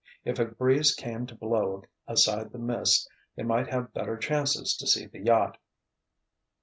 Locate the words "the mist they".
2.51-3.43